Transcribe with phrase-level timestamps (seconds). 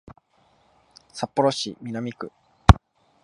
[1.13, 2.31] 札幌市南区